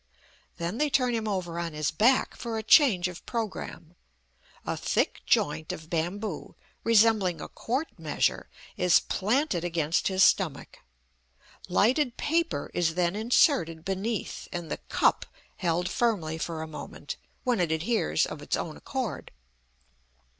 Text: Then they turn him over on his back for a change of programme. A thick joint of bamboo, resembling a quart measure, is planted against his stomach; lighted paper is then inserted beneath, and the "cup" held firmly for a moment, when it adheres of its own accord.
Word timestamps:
Then 0.57 0.79
they 0.79 0.89
turn 0.89 1.13
him 1.13 1.27
over 1.27 1.59
on 1.59 1.73
his 1.73 1.91
back 1.91 2.35
for 2.35 2.57
a 2.57 2.63
change 2.63 3.07
of 3.07 3.23
programme. 3.27 3.95
A 4.65 4.75
thick 4.75 5.21
joint 5.27 5.71
of 5.71 5.91
bamboo, 5.91 6.55
resembling 6.83 7.39
a 7.39 7.47
quart 7.47 7.89
measure, 7.99 8.49
is 8.75 8.99
planted 8.99 9.63
against 9.63 10.07
his 10.07 10.23
stomach; 10.23 10.79
lighted 11.69 12.17
paper 12.17 12.71
is 12.73 12.95
then 12.95 13.15
inserted 13.15 13.85
beneath, 13.85 14.47
and 14.51 14.71
the 14.71 14.77
"cup" 14.89 15.27
held 15.57 15.87
firmly 15.87 16.39
for 16.39 16.63
a 16.63 16.67
moment, 16.67 17.15
when 17.43 17.59
it 17.59 17.71
adheres 17.71 18.25
of 18.25 18.41
its 18.41 18.57
own 18.57 18.77
accord. 18.77 19.29